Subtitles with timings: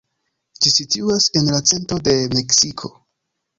[0.63, 2.93] Ĝi situas en la centro de Meksiko.